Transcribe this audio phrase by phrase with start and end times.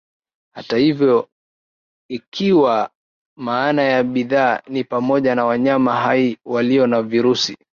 [0.53, 1.29] Hata hivyo
[2.09, 2.89] ikiwa
[3.35, 7.57] maana ya bidhaa ni pamoja na wanyama hai walio na virusi